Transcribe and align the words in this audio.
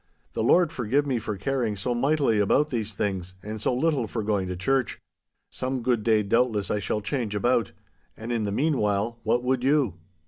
The 0.33 0.41
Lord 0.41 0.71
forgive 0.71 1.05
me 1.05 1.19
for 1.19 1.37
caring 1.37 1.75
so 1.75 1.93
mightily 1.93 2.39
about 2.39 2.71
these 2.71 2.95
things 2.95 3.35
and 3.43 3.61
so 3.61 3.71
little 3.71 4.07
for 4.07 4.23
going 4.23 4.47
to 4.47 4.55
church! 4.55 4.97
Some 5.51 5.83
good 5.83 6.01
day, 6.01 6.23
doubtless, 6.23 6.71
I 6.71 6.79
shall 6.79 7.01
change 7.01 7.35
about. 7.35 7.71
And 8.17 8.31
in 8.31 8.43
the 8.45 8.51
meanwhile, 8.51 9.19
what 9.21 9.43
would 9.43 9.63
you? 9.63 9.99